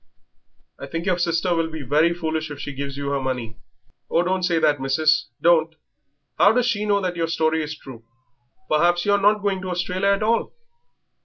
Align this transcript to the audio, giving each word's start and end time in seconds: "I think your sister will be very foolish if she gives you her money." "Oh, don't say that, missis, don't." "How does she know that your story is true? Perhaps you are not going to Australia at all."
"I 0.79 0.87
think 0.87 1.05
your 1.05 1.19
sister 1.19 1.53
will 1.55 1.69
be 1.69 1.83
very 1.83 2.11
foolish 2.11 2.49
if 2.49 2.57
she 2.59 2.73
gives 2.73 2.97
you 2.97 3.11
her 3.11 3.21
money." 3.21 3.57
"Oh, 4.09 4.23
don't 4.23 4.41
say 4.41 4.57
that, 4.57 4.81
missis, 4.81 5.29
don't." 5.43 5.75
"How 6.39 6.53
does 6.53 6.65
she 6.65 6.85
know 6.85 7.01
that 7.01 7.15
your 7.15 7.27
story 7.27 7.61
is 7.61 7.77
true? 7.77 8.03
Perhaps 8.67 9.05
you 9.05 9.11
are 9.11 9.21
not 9.21 9.43
going 9.43 9.61
to 9.61 9.69
Australia 9.69 10.07
at 10.07 10.23
all." 10.23 10.55